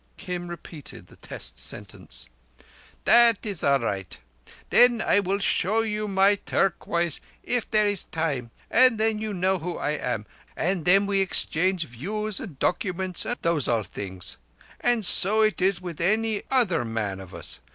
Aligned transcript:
Kim 0.17 0.47
repeated 0.47 1.05
the 1.05 1.15
test 1.15 1.59
sentence. 1.59 2.27
"That 3.05 3.45
is 3.45 3.63
all 3.63 3.81
right. 3.81 4.19
Then 4.71 4.99
I 4.99 5.19
will 5.19 5.37
show 5.37 5.81
you 5.83 6.07
my 6.07 6.37
turquoise 6.37 7.21
if 7.43 7.69
there 7.69 7.85
is 7.85 8.05
time, 8.05 8.49
and 8.71 8.99
then 8.99 9.19
you 9.19 9.31
know 9.31 9.59
who 9.59 9.77
I 9.77 9.91
am, 9.91 10.25
and 10.57 10.85
then 10.85 11.05
we 11.05 11.19
exchange 11.21 11.85
views 11.85 12.39
and 12.39 12.57
documents 12.57 13.25
and 13.25 13.37
those 13.43 13.67
all 13.67 13.83
things. 13.83 14.37
And 14.79 15.05
so 15.05 15.43
it 15.43 15.61
is 15.61 15.79
with 15.81 16.01
any 16.01 16.41
other 16.49 16.83
man 16.83 17.19
of 17.19 17.35
us. 17.35 17.59